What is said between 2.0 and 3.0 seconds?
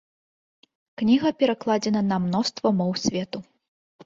на мноства моў